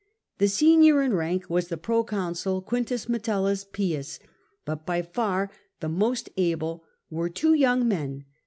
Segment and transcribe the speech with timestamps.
[0.39, 2.97] The senior in rank was the proconsul Q.
[3.07, 4.17] Metellus Pius,
[4.65, 8.25] but by far the most able were two young men, Gn.